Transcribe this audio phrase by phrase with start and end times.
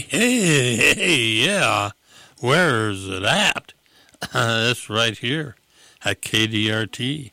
[0.00, 1.92] Hey, hey, yeah.
[2.40, 3.72] Where's it at?
[4.34, 5.56] It's right here
[6.04, 7.30] at KDRT,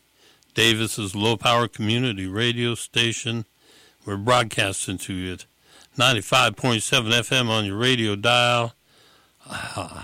[0.54, 3.46] Davis's low power community radio station.
[4.06, 5.46] We're broadcasting to you at
[5.98, 8.74] 95.7 FM on your radio dial.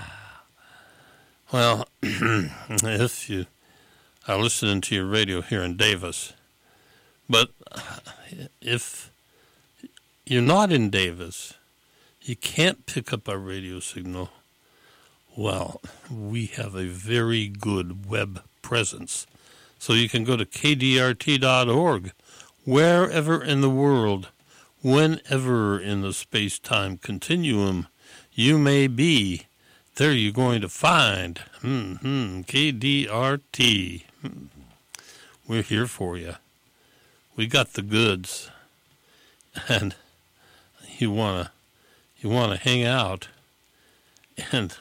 [1.51, 3.47] Well, if you
[4.27, 6.33] are listening to your radio here in Davis,
[7.27, 7.49] but
[8.61, 9.11] if
[10.27, 11.55] you're not in Davis,
[12.29, 14.29] you can't pick up our radio signal.
[15.35, 19.25] Well, we have a very good web presence.
[19.79, 22.11] So you can go to kdrt.org
[22.65, 24.27] wherever in the world,
[24.83, 27.87] whenever in the space time continuum
[28.31, 29.47] you may be.
[29.95, 34.03] There you're going to find mm-hmm, KDRT.
[35.47, 36.35] We're here for you.
[37.35, 38.51] We got the goods.
[39.67, 39.95] And
[40.99, 41.51] you want to
[42.21, 43.29] you want to hang out
[44.51, 44.75] and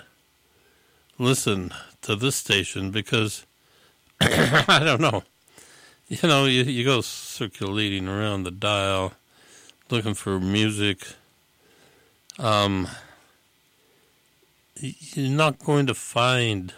[1.18, 1.72] listen
[2.02, 3.46] to this station because
[4.20, 5.22] I don't know.
[6.08, 9.12] You know, you, you go circulating around the dial
[9.90, 11.06] looking for music.
[12.38, 12.88] Um,
[14.80, 16.72] you're not going to find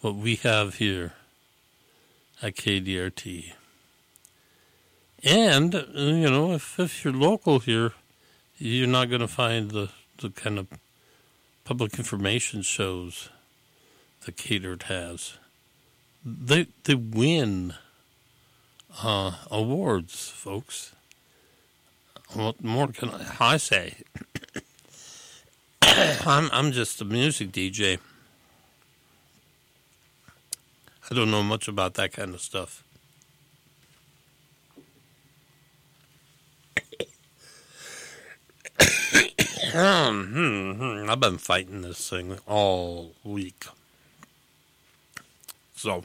[0.00, 1.12] what we have here
[2.42, 3.52] at KDRT.
[5.24, 7.92] And, you know, if, if you're local here,
[8.58, 10.66] you're not going to find the, the kind of
[11.64, 13.28] public information shows
[14.24, 15.34] that Catered has.
[16.24, 17.74] They, they win
[19.02, 20.92] uh, awards, folks.
[22.34, 23.94] What more can I, I say?
[25.82, 27.98] I'm I'm just a music DJ.
[31.10, 32.84] I don't know much about that kind of stuff.
[36.76, 38.67] Hmm, hmm.
[41.08, 43.66] I've been fighting this thing all week.
[45.74, 46.04] So,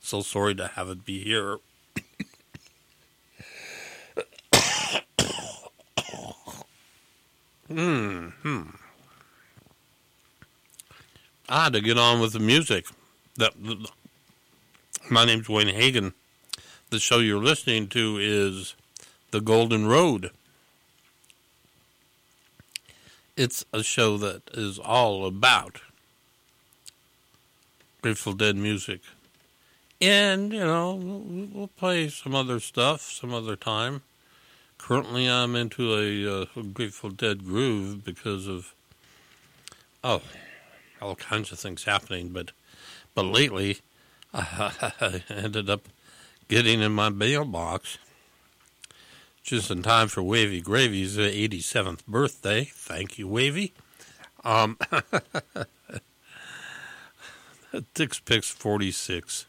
[0.00, 1.58] so sorry to have it be here.
[7.68, 8.62] hmm, hmm.
[11.48, 12.86] I had to get on with the music.
[13.36, 13.54] That
[15.10, 16.14] my name's Wayne Hagen.
[16.90, 18.74] The show you're listening to is
[19.30, 20.30] The Golden Road.
[23.36, 25.80] It's a show that is all about
[28.00, 29.00] Grateful Dead music.
[30.00, 34.02] And, you know, we'll play some other stuff some other time.
[34.78, 38.72] Currently, I'm into a, uh, Grateful Dead groove because of,
[40.04, 40.22] oh,
[41.02, 42.28] all kinds of things happening.
[42.28, 42.52] But,
[43.16, 43.78] but lately,
[44.32, 45.88] I ended up
[46.46, 47.98] getting in my mailbox
[49.44, 52.64] just in time for Wavy Gravy's 87th birthday.
[52.64, 53.74] Thank you, Wavy.
[54.42, 54.78] Um,
[57.94, 59.44] Dick's Picks 46,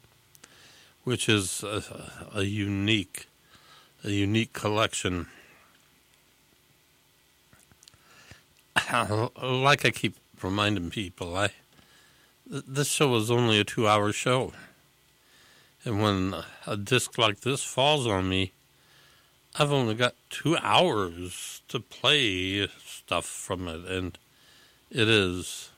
[1.06, 1.81] which is a,
[2.33, 3.28] a unique,
[4.03, 5.28] a unique collection.
[9.41, 11.51] Like I keep reminding people, I
[12.45, 14.51] this show is only a two-hour show,
[15.85, 16.36] and when
[16.68, 18.51] a disc like this falls on me,
[19.57, 24.18] I've only got two hours to play stuff from it, and
[24.92, 25.69] it is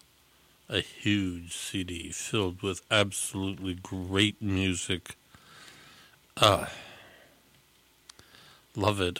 [0.67, 5.15] a huge CD filled with absolutely great music.
[6.35, 6.65] Uh,
[8.75, 9.19] love it.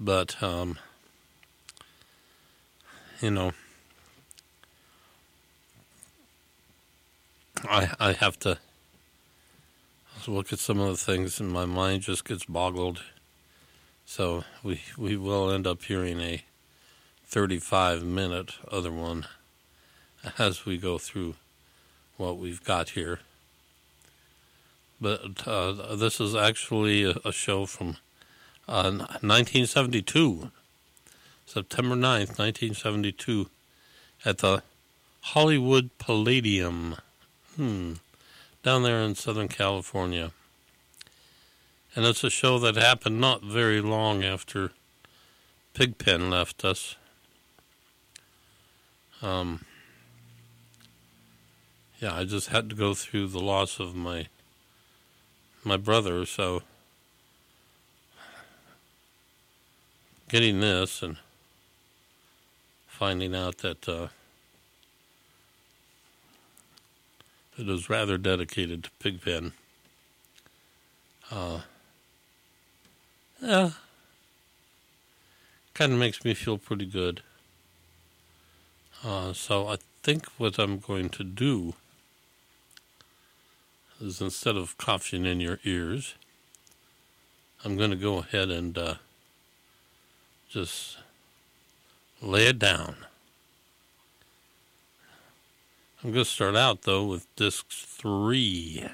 [0.00, 0.78] But, um,
[3.20, 3.52] you know,
[7.62, 8.58] I, I have to
[10.26, 13.02] look at some of the things and my mind just gets boggled
[14.06, 16.44] so we we will end up hearing a
[17.26, 19.26] 35 minute other one
[20.38, 21.34] as we go through
[22.16, 23.20] what we've got here.
[25.00, 27.96] But uh, this is actually a, a show from
[28.68, 28.90] uh,
[29.20, 30.50] 1972,
[31.44, 33.48] September 9th, 1972,
[34.24, 34.62] at the
[35.20, 36.96] Hollywood Palladium,
[37.56, 37.94] hmm,
[38.62, 40.30] down there in Southern California.
[41.96, 44.72] And it's a show that happened not very long after
[45.74, 46.96] Pigpen left us.
[49.22, 49.64] Um,
[52.00, 54.26] yeah, I just had to go through the loss of my
[55.62, 56.62] my brother, so
[60.28, 61.16] getting this and
[62.86, 64.08] finding out that uh,
[67.56, 69.52] it was rather dedicated to Pigpen.
[71.30, 71.60] Uh,
[73.44, 73.70] yeah,
[75.74, 77.20] kind of makes me feel pretty good.
[79.04, 81.74] Uh, so I think what I'm going to do
[84.00, 86.14] is instead of coughing in your ears,
[87.64, 88.94] I'm going to go ahead and uh,
[90.48, 90.96] just
[92.22, 92.96] lay it down.
[96.02, 98.86] I'm going to start out though with disc three,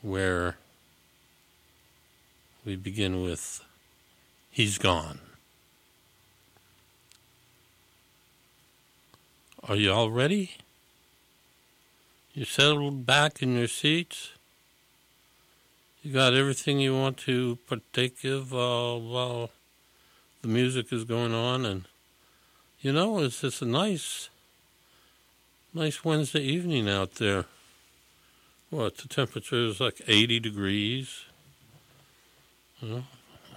[0.00, 0.56] where
[2.68, 3.64] we begin with
[4.50, 5.20] He's Gone.
[9.66, 10.50] Are you all ready?
[12.34, 14.32] You settled back in your seats?
[16.02, 19.48] You got everything you want to partake of uh, while
[20.42, 21.86] the music is going on, and
[22.82, 24.28] you know, it's just a nice,
[25.72, 27.46] nice Wednesday evening out there.
[28.68, 31.24] What the temperature is like 80 degrees.
[32.80, 33.02] Know,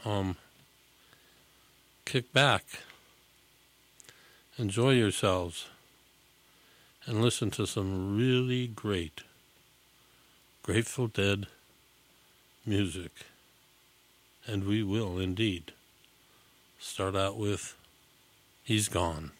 [0.03, 0.35] um,
[2.06, 2.63] kick back,
[4.57, 5.68] enjoy yourselves,
[7.06, 9.21] and listen to some really great
[10.63, 11.45] Grateful Dead
[12.65, 13.12] music.
[14.47, 15.71] And we will indeed
[16.79, 17.75] start out with
[18.63, 19.31] He's Gone.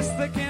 [0.00, 0.49] I guess they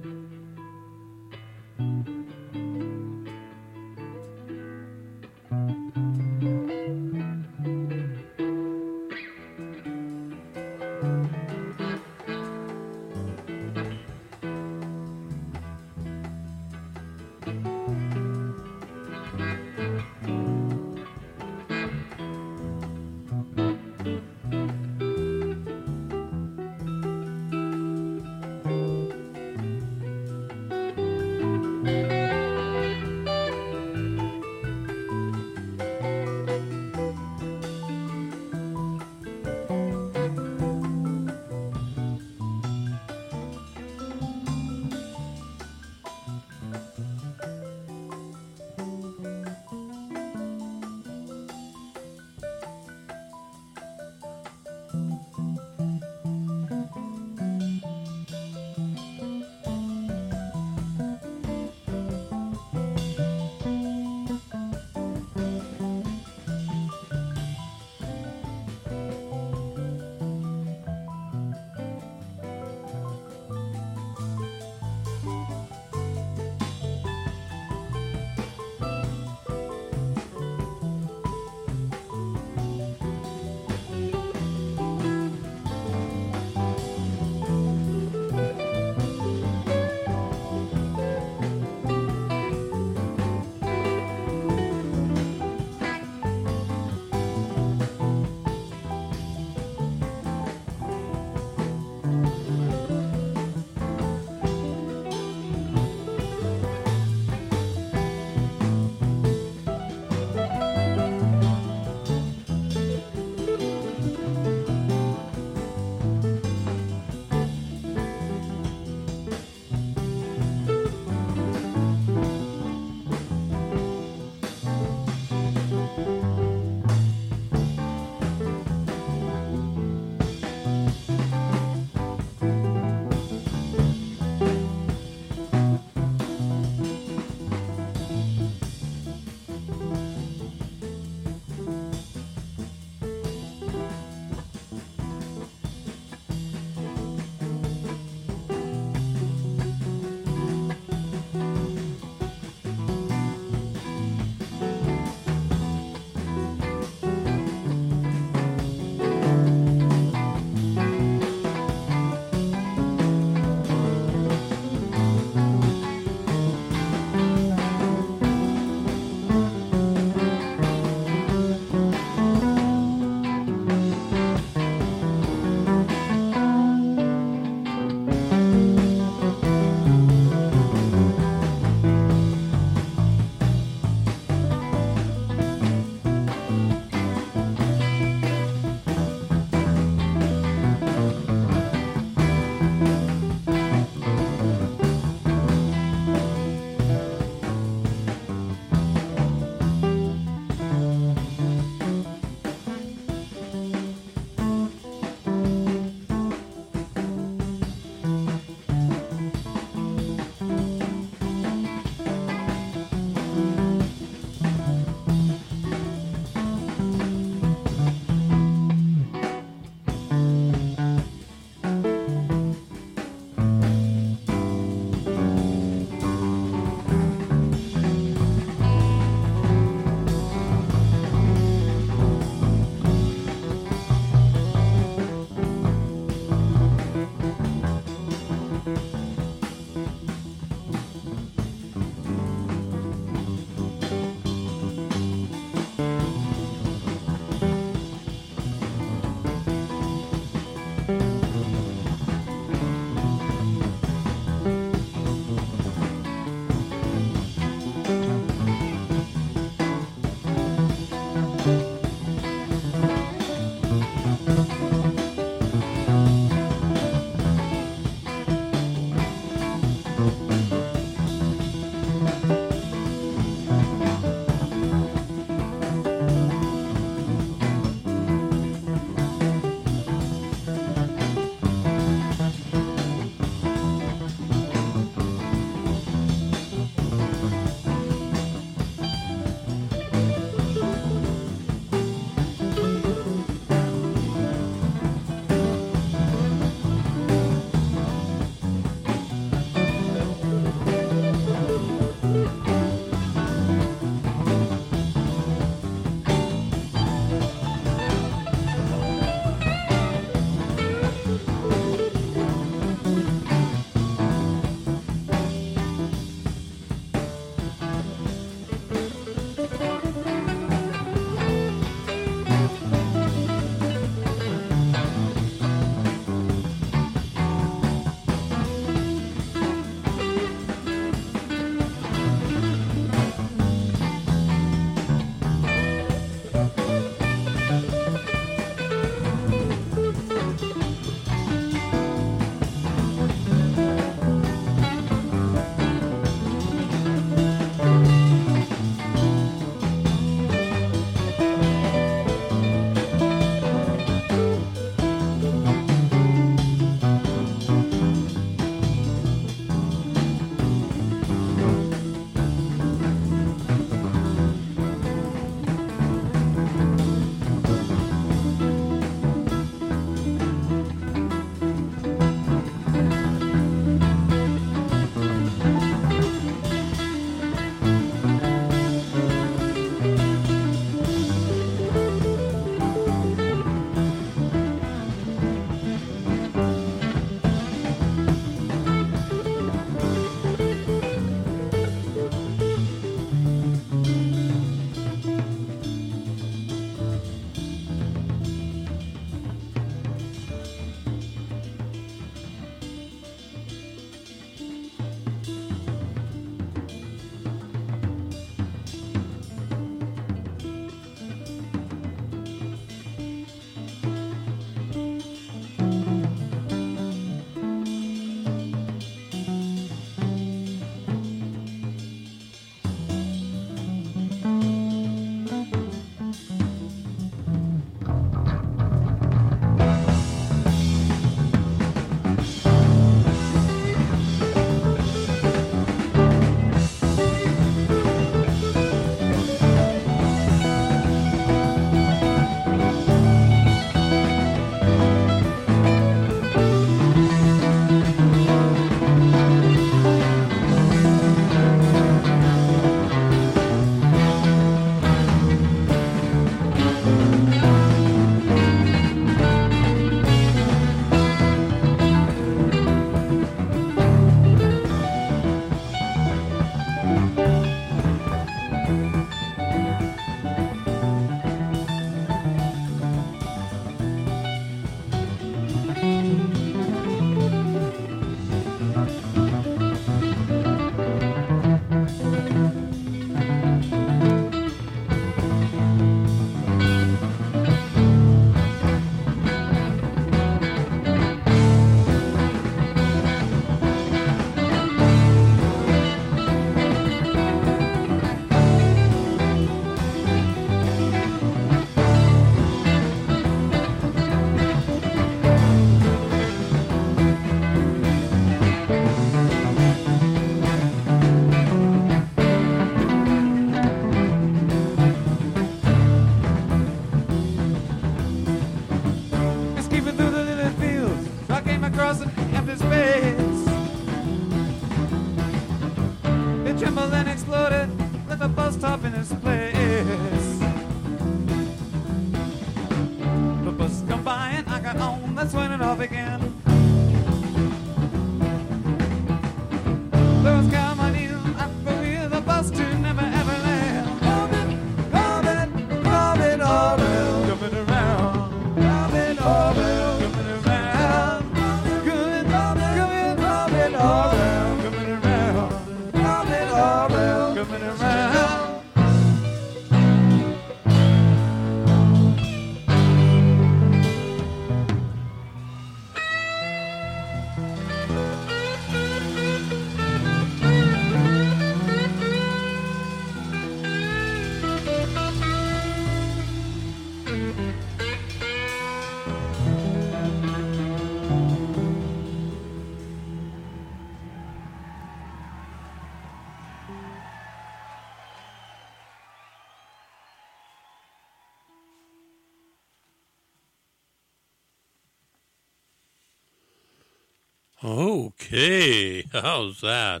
[598.40, 600.00] Okay, how's that?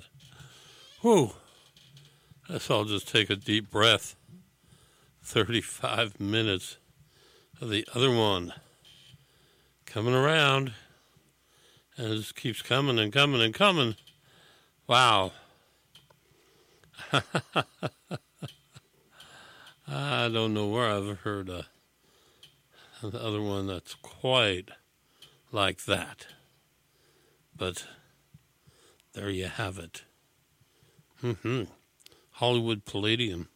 [1.02, 1.32] Whew.
[2.48, 4.16] Let's all just take a deep breath.
[5.22, 6.78] 35 minutes
[7.60, 8.54] of the other one
[9.84, 10.72] coming around.
[11.98, 13.96] And it just keeps coming and coming and coming.
[14.86, 15.32] Wow.
[19.86, 21.66] I don't know where I've heard a,
[23.02, 24.70] the other one that's quite
[25.52, 26.26] like that.
[27.54, 27.84] But
[29.12, 30.04] there you have it.
[31.20, 31.64] hmm
[32.32, 33.48] Hollywood Palladium,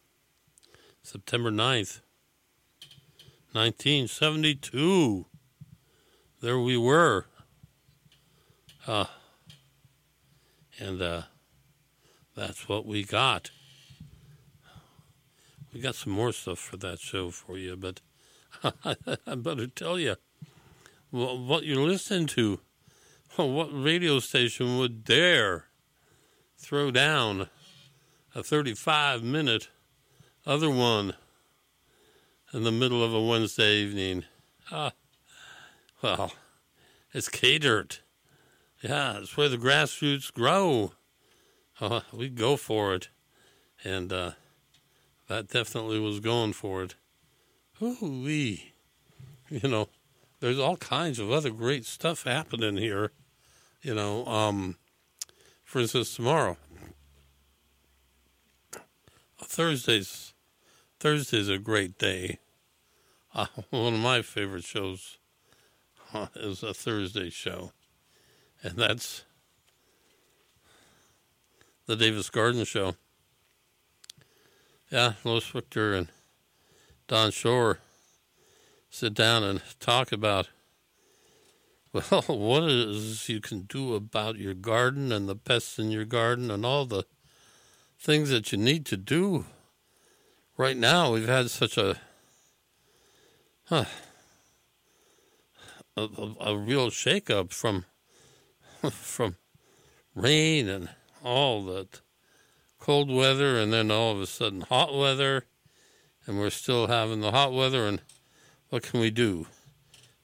[1.01, 2.01] September 9th,
[3.53, 5.25] 1972.
[6.41, 7.25] There we were.
[8.85, 9.05] Uh,
[10.79, 11.23] and uh,
[12.35, 13.49] that's what we got.
[15.73, 18.01] We got some more stuff for that show for you, but
[19.25, 20.15] I better tell you
[21.09, 22.59] what you're listening to.
[23.37, 25.65] Well, what radio station would dare
[26.57, 27.49] throw down
[28.33, 29.67] a 35 minute
[30.45, 31.15] other one
[32.53, 34.23] in the middle of a Wednesday evening?
[34.71, 34.93] Ah,
[36.01, 36.31] well,
[37.13, 37.99] it's KDRT.
[38.81, 40.93] Yeah, it's where the grassroots grow.
[41.81, 43.09] Uh, we go for it.
[43.83, 44.31] And uh,
[45.27, 46.95] that definitely was going for it.
[47.81, 48.73] Ooh-wee.
[49.49, 49.89] You know,
[50.39, 53.11] there's all kinds of other great stuff happening here.
[53.81, 54.77] You know, um,
[55.63, 56.57] for instance, tomorrow,
[59.41, 60.33] Thursday's
[60.99, 62.39] Thursday's a great day.
[63.33, 65.17] Uh, one of my favorite shows
[66.13, 67.71] uh, is a Thursday show,
[68.63, 69.23] and that's
[71.85, 72.95] the Davis Garden Show.
[74.91, 76.07] Yeah, Lois Richter and
[77.07, 77.79] Don Shor
[78.95, 80.47] sit down and talk about
[81.91, 86.49] well, what is you can do about your garden and the pests in your garden
[86.49, 87.03] and all the
[87.99, 89.45] things that you need to do.
[90.55, 91.97] Right now, we've had such a,
[93.65, 93.83] huh,
[95.97, 97.83] a, a, a real shakeup from
[98.89, 99.35] from
[100.15, 100.87] rain and
[101.21, 101.99] all that
[102.79, 105.43] cold weather, and then all of a sudden hot weather,
[106.25, 107.87] and we're still having the hot weather.
[107.87, 108.01] And
[108.75, 109.47] what can we do?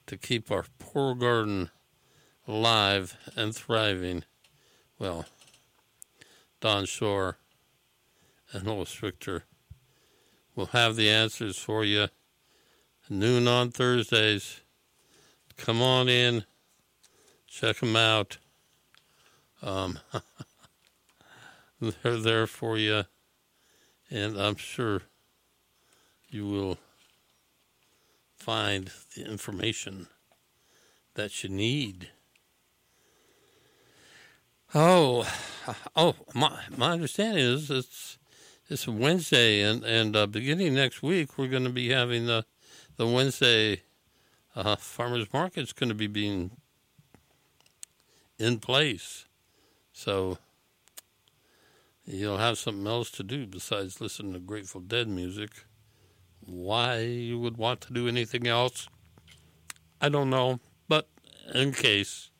[0.06, 1.70] to keep our poor garden
[2.46, 4.24] alive and thriving.
[4.98, 5.24] Well,
[6.60, 7.38] Don Shor
[8.52, 9.44] and Lois Richter
[10.54, 12.08] will have the answers for you.
[13.08, 14.60] Noon on Thursdays.
[15.56, 16.44] Come on in,
[17.46, 18.36] check them out.
[19.62, 19.98] Um,
[21.80, 23.04] they're there for you,
[24.10, 25.00] and I'm sure
[26.28, 26.76] you will
[28.42, 30.08] find the information
[31.14, 32.10] that you need.
[34.74, 35.24] Oh,
[35.94, 38.18] oh, my my understanding is it's
[38.68, 42.44] it's Wednesday, and and uh, beginning next week we're going to be having the
[42.96, 43.82] the Wednesday
[44.56, 46.50] uh, farmers market's going to be being
[48.38, 49.26] in place,
[49.92, 50.38] so
[52.04, 55.64] you'll have something else to do besides listen to Grateful Dead music
[56.46, 58.88] why you would want to do anything else,
[60.00, 60.60] I don't know.
[60.88, 61.08] But
[61.54, 62.30] in case,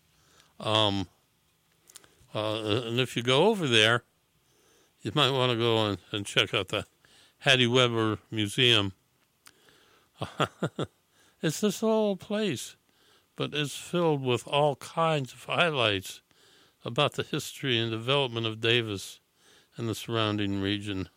[0.58, 1.08] um,
[2.34, 4.04] uh, and if you go over there,
[5.02, 6.86] you might want to go and, and check out the
[7.38, 8.92] Hattie Weber Museum.
[11.42, 12.76] it's this little place,
[13.36, 16.20] but it's filled with all kinds of highlights
[16.84, 19.20] about the history and development of Davis
[19.76, 21.08] and the surrounding region.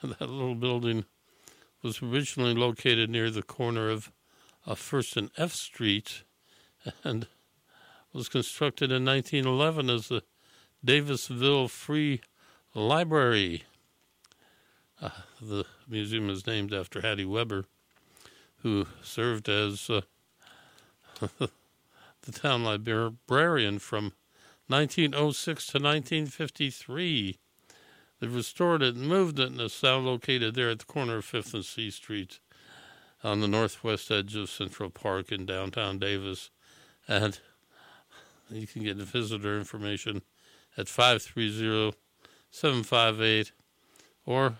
[0.00, 1.04] And that little building
[1.84, 4.10] was originally located near the corner of
[4.66, 6.24] uh, First and F Street,
[7.04, 7.28] and
[8.12, 10.22] was constructed in 1911 as the
[10.84, 12.22] Davisville Free
[12.74, 13.64] Library.
[15.00, 17.66] Uh, the museum is named after Hattie Weber,
[18.62, 20.00] who served as uh,
[21.38, 24.12] the town librarian from
[24.68, 27.38] 1906 to 1953.
[28.20, 31.26] They restored it and moved it, and it's now located there at the corner of
[31.26, 32.38] 5th and C Street
[33.22, 36.50] on the northwest edge of Central Park in downtown Davis.
[37.08, 37.38] And
[38.50, 40.22] you can get visitor information
[40.76, 41.96] at 530
[42.50, 43.52] 758
[44.26, 44.56] or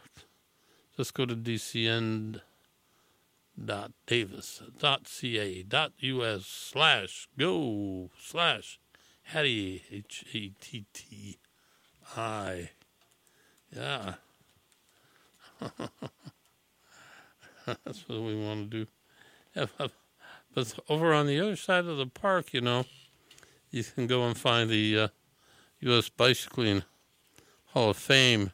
[0.97, 2.41] just go to dcn
[3.63, 8.81] dot davis dot ca dot us slash go slash
[9.23, 11.39] hattie h a t t
[12.17, 12.71] i
[13.77, 14.15] yeah
[17.67, 18.87] that's what we want to do
[19.55, 19.67] yeah,
[20.55, 22.85] but over on the other side of the park you know
[23.75, 25.09] you can go and find the uh,
[25.81, 26.09] U.S.
[26.09, 26.85] Bicycling
[27.67, 28.53] Hall of Fame.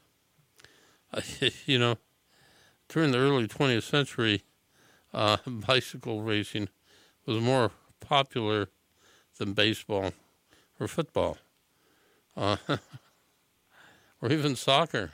[1.67, 1.99] You know,
[2.89, 4.45] during the early 20th century,
[5.13, 6.69] uh, bicycle racing
[7.27, 8.69] was more popular
[9.39, 10.13] than baseball
[10.79, 11.37] or football
[12.37, 12.57] uh,
[14.21, 15.13] or even soccer.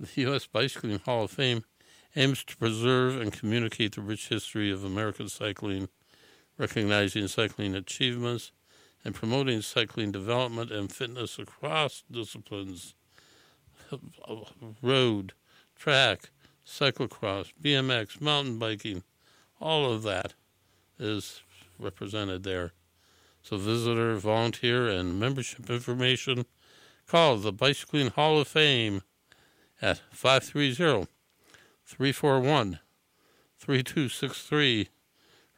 [0.00, 0.46] The U.S.
[0.46, 1.64] Bicycling Hall of Fame
[2.16, 5.88] aims to preserve and communicate the rich history of American cycling,
[6.56, 8.52] recognizing cycling achievements
[9.04, 12.94] and promoting cycling development and fitness across disciplines
[14.82, 15.32] road,
[15.76, 16.30] track,
[16.66, 19.02] cyclocross, BMX, mountain biking,
[19.60, 20.34] all of that
[20.98, 21.40] is
[21.78, 22.72] represented there.
[23.42, 26.44] So, visitor, volunteer, and membership information
[27.08, 29.02] call the Bicycling Hall of Fame
[29.80, 31.08] at 530
[31.86, 32.80] 341
[33.58, 34.88] 3263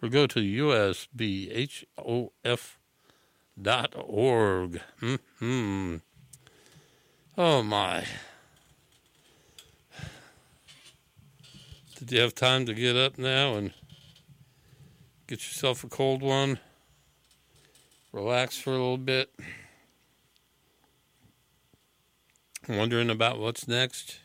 [0.01, 1.87] or go to USBHOF
[3.61, 4.81] dot org.
[5.01, 5.97] Hmm.
[7.37, 8.05] Oh my.
[11.99, 13.75] Did you have time to get up now and
[15.27, 16.59] get yourself a cold one?
[18.13, 19.31] Relax for a little bit.
[22.69, 24.21] Wondering about what's next?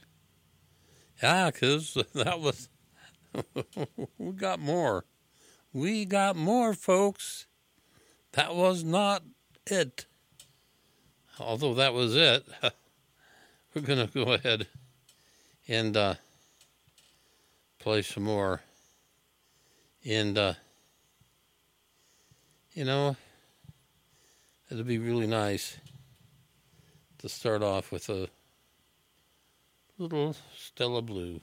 [1.22, 2.70] Yeah, because that was.
[4.18, 5.06] we got more.
[5.74, 7.48] We got more, folks.
[8.34, 9.24] That was not
[9.68, 10.06] it.
[11.40, 12.46] Although that was it,
[13.74, 14.68] we're going to go ahead
[15.68, 16.16] and uh,
[17.80, 18.62] play some more.
[20.08, 20.54] And, uh,
[22.74, 23.18] you know,
[24.70, 25.78] it'd be really nice
[27.26, 28.28] to start off with a
[29.98, 31.42] little Stella Blue.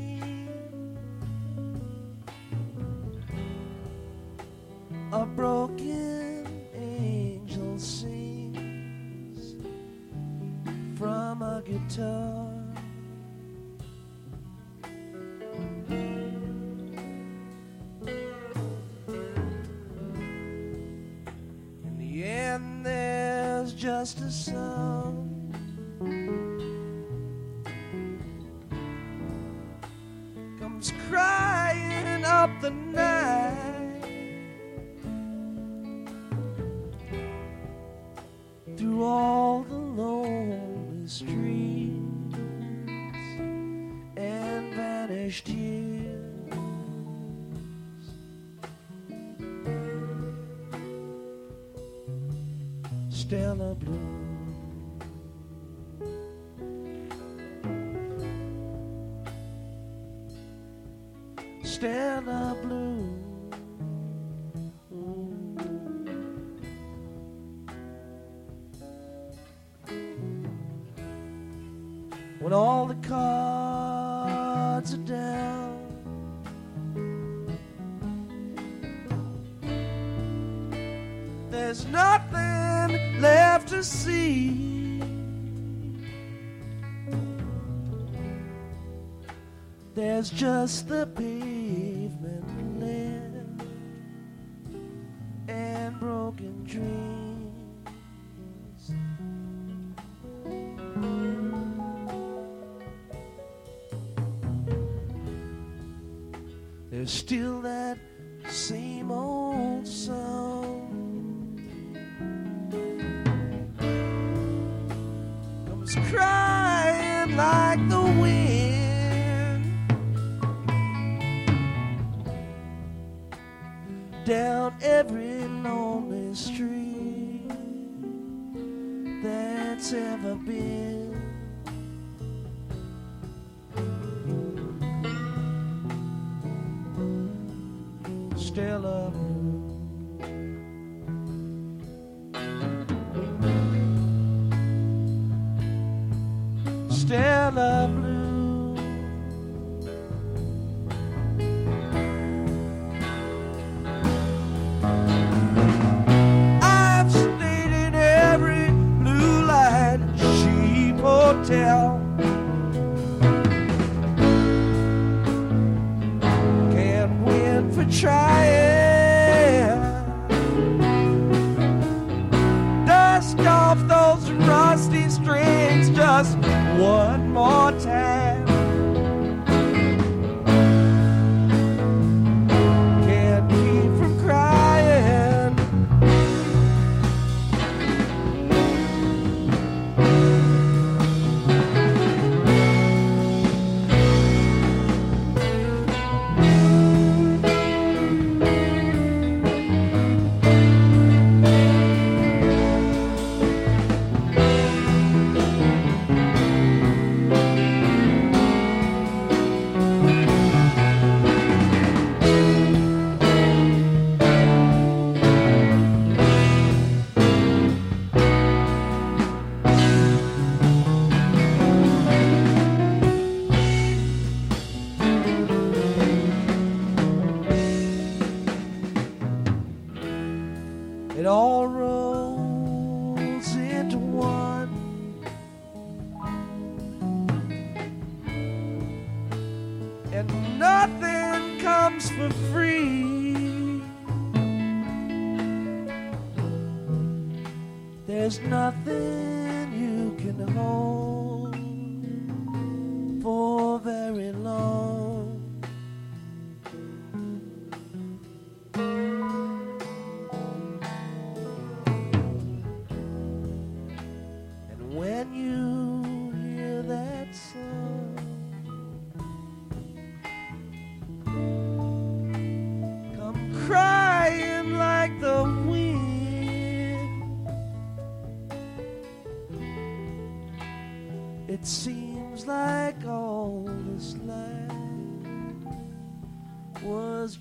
[90.34, 91.51] just the pavement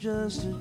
[0.01, 0.60] just a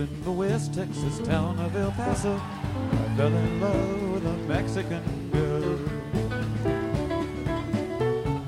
[0.00, 5.30] in the west Texas town of El Paso, I fell in love with a Mexican
[5.30, 5.78] girl.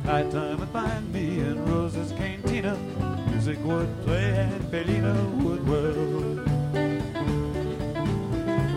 [0.05, 2.75] Night time would find me in Rosa's cantina.
[3.29, 5.15] Music would play and Felina
[5.45, 6.45] would whirl.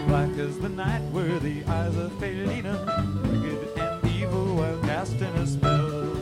[0.07, 2.75] Black as the night were the eyes of Felina,
[3.23, 6.13] wicked and evil while casting a spell.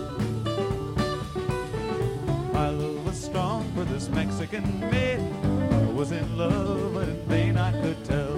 [2.54, 5.53] My love was strong for this Mexican maid.
[5.94, 8.36] Was in love, but in vain I could tell.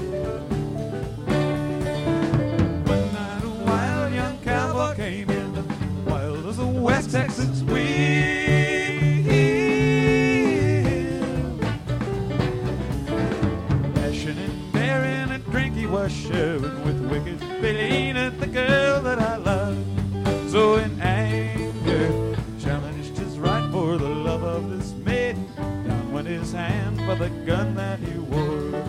[2.85, 9.25] One night a wild young cowboy came in, wild as a West Texas wind.
[13.95, 19.37] Passion and bearing a drink he was sharing with wicked Felina, the girl that I
[19.37, 20.51] loved.
[20.51, 20.94] So in
[27.17, 28.83] the gun that he wore.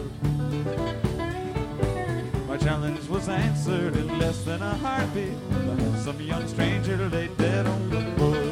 [2.49, 5.37] My challenge was answered in less than a heartbeat.
[5.51, 8.43] The handsome young stranger lay dead on the floor.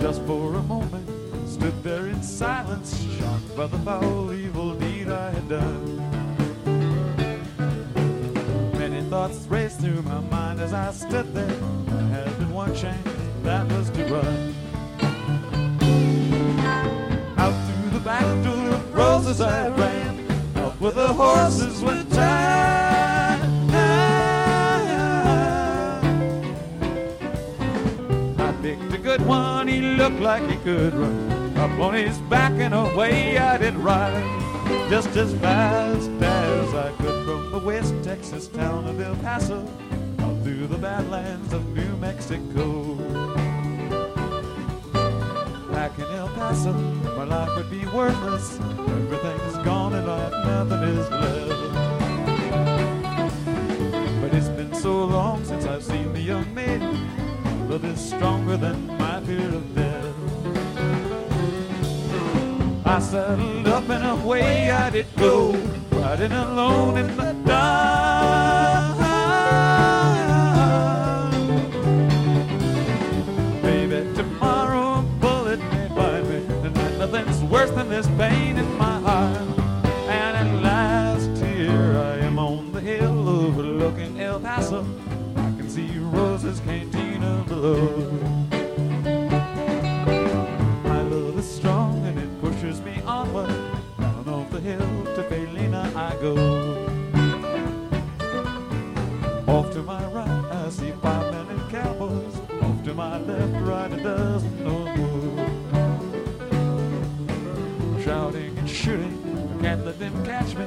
[0.00, 1.08] Just for a moment,
[1.48, 5.98] stood there in silence, shocked by the foul evil deed I had done.
[8.78, 11.58] Many thoughts raced through my mind as I stood there.
[11.88, 13.08] I had but one chance,
[13.42, 14.63] that was to run.
[18.42, 23.40] Through the Rosa's I ran, up where the horses were tied.
[28.38, 31.56] I picked a good one, he looked like he could run.
[31.58, 34.44] Up on his back and away I did ride.
[34.90, 39.66] Just as fast as I could from the west Texas town of El Paso
[40.20, 42.96] out through the badlands of New Mexico.
[45.70, 46.72] Back in El Paso,
[47.26, 48.58] life would be worthless.
[48.60, 51.48] Everything's gone and have nothing is left.
[54.20, 56.98] But it's been so long since I've seen the young maiden.
[57.68, 60.14] Love is stronger than my fear of death.
[62.86, 65.52] I settled up and away I did go,
[65.90, 69.03] riding alone in the dark.
[77.94, 79.38] This pain in my heart.
[80.08, 84.84] And at last here I am on the hill overlooking El Paso.
[85.36, 87.86] I can see Rosa's cantina below.
[90.90, 93.54] My love is strong and it pushes me onward.
[94.00, 96.34] Down off the hill to Felina I go.
[99.46, 102.34] Off to my right I see five men in cowboys.
[102.60, 104.93] Off to my left, right a dozen or
[108.84, 109.16] shooting,
[109.58, 110.66] I can't let them catch me.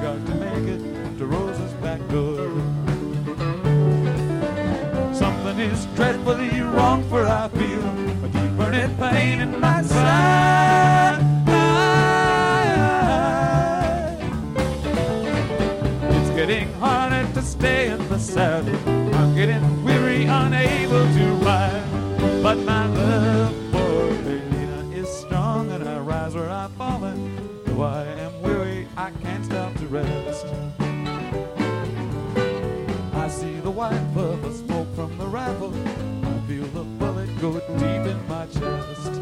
[0.00, 2.48] Got to make it to Rosa's back door.
[5.12, 7.84] Something is dreadfully wrong, for I feel
[8.24, 11.20] a deep burning pain in my side.
[16.16, 18.74] It's getting harder to stay in the saddle.
[19.16, 22.42] I'm getting weary, unable to ride.
[22.42, 23.63] But my love
[29.94, 30.46] rest.
[33.14, 35.72] I see the white puff of smoke from the rifle.
[35.72, 39.12] I feel the bullet go deep in my chest.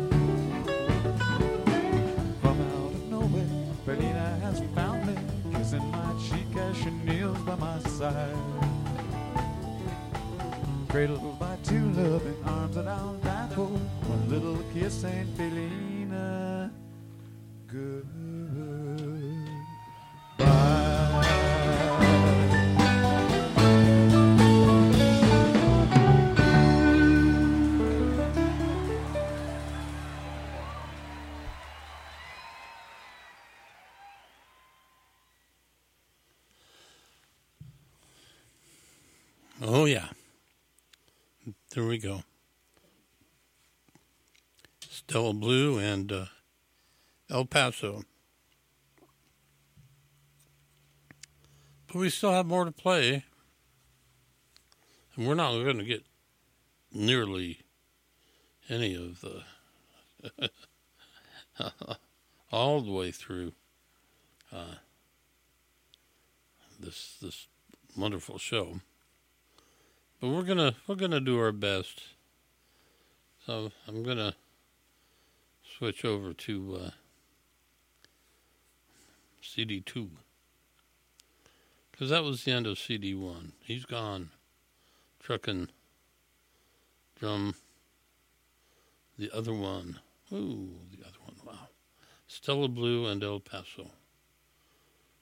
[2.40, 3.46] From out of nowhere,
[3.84, 5.14] Felina has found me,
[5.54, 8.36] kissing my cheek as she kneels by my side.
[10.88, 13.66] Cradled by two loving arms that I'll die for.
[13.66, 16.70] One little kiss ain't Felina
[17.66, 19.11] good.
[41.74, 42.22] There we go.
[44.80, 46.24] Stella Blue and uh,
[47.30, 48.02] El Paso.
[51.86, 53.24] But we still have more to play.
[55.16, 56.04] And we're not going to get
[56.92, 57.60] nearly
[58.68, 60.50] any of the.
[62.52, 63.52] all the way through
[64.52, 64.74] uh,
[66.78, 67.48] this this
[67.96, 68.80] wonderful show.
[70.22, 72.00] But we're gonna we're gonna do our best.
[73.44, 74.36] So I'm gonna
[75.64, 76.90] switch over to uh,
[79.40, 80.10] CD two.
[81.90, 83.54] Because that was the end of CD one.
[83.64, 84.30] He's gone.
[85.18, 85.70] Trucking
[87.18, 87.56] drum.
[89.18, 89.98] The other one.
[90.32, 91.34] Ooh, the other one.
[91.44, 91.66] Wow.
[92.28, 93.90] Stella Blue and El Paso.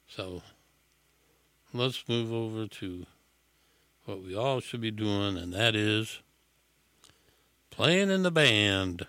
[0.07, 0.43] So
[1.73, 3.07] let's move over to
[4.11, 6.21] what we all should be doing, and that is
[7.71, 9.07] playing in the band.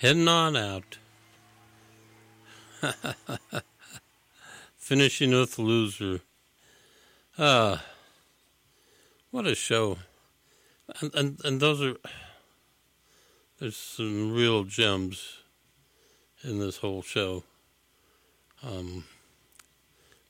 [0.00, 0.96] Heading on out.
[4.78, 6.20] Finishing with Loser.
[7.38, 7.84] Ah,
[9.30, 9.98] what a show.
[11.02, 11.96] And, and, and those are.
[13.58, 15.42] There's some real gems
[16.42, 17.44] in this whole show.
[18.62, 19.04] Um,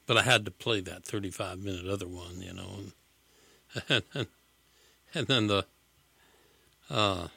[0.05, 2.71] but I had to play that 35 minute other one, you know.
[3.89, 4.27] And, and,
[5.15, 5.65] and then the
[6.91, 7.29] uh,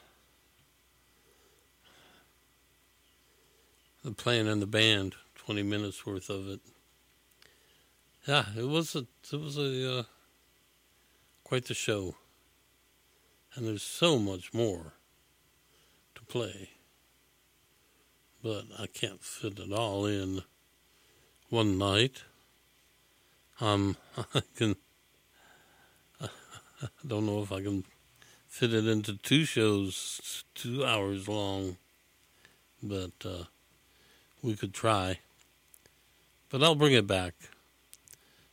[4.12, 6.60] playing in the band, twenty minutes worth of it.
[8.28, 10.04] Yeah, it was a it was a uh,
[11.44, 12.16] quite the show,
[13.56, 14.94] and there's so much more
[16.16, 16.70] to play,
[18.42, 20.44] but I can't fit it all in
[21.50, 22.24] one night.
[23.62, 23.96] Um,
[24.34, 24.76] I can.
[26.22, 27.86] I don't know if I can
[28.48, 31.78] fit it into two shows, two hours long,
[32.82, 33.44] but uh,
[34.44, 35.20] we could try.
[36.50, 37.34] But I'll bring it back.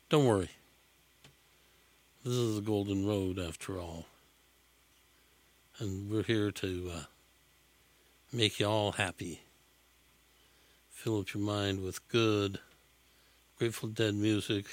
[0.08, 0.48] Don't worry.
[2.24, 4.06] This is the Golden Road, after all.
[5.78, 7.02] And we're here to uh,
[8.32, 9.40] make you all happy.
[10.92, 12.58] Fill up your mind with good,
[13.58, 14.66] Grateful Dead music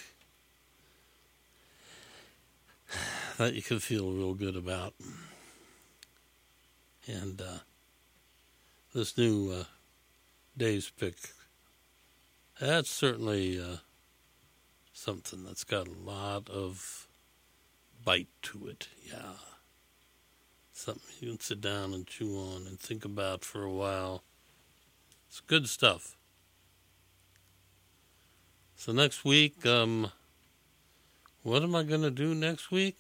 [3.37, 4.93] that you can feel real good about.
[7.07, 7.59] And uh,
[8.93, 9.63] this new uh,
[10.57, 11.15] Dave's Pick,
[12.59, 13.77] that's certainly uh,
[14.91, 17.07] something that's got a lot of
[18.03, 18.87] bite to it.
[19.05, 19.33] Yeah.
[20.73, 24.23] Something you can sit down and chew on and think about for a while.
[25.27, 26.15] It's good stuff.
[28.75, 30.11] So next week, um,
[31.43, 32.97] what am I going to do next week?